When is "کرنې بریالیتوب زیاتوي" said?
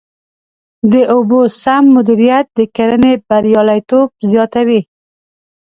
2.75-4.81